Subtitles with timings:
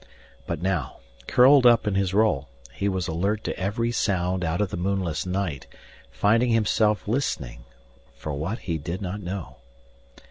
[0.47, 0.97] But now,
[1.27, 5.67] curled in his roll, he was alert to every sound out of the moonless night,
[6.09, 7.65] finding himself listening
[8.15, 9.57] for what he did not know.